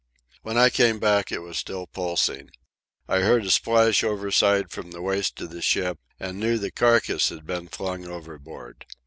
[0.41, 2.49] When I came back it was still pulsing.
[3.07, 7.29] I heard a splash overside from the waist of the ship, and knew the carcass
[7.29, 8.87] had been flung overboard.